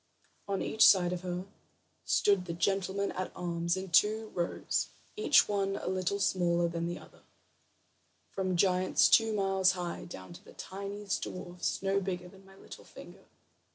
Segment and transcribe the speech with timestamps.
[0.47, 1.45] On each side of her
[2.05, 6.97] stood the gentlemen at arms in two rows, each one a little smaller than the
[6.97, 7.21] other,
[8.31, 12.83] from giants two miles high, down to the tiniest dwarf no bigger than my little
[12.83, 13.25] finger.